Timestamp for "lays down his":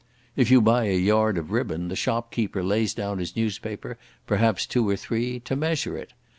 2.63-3.35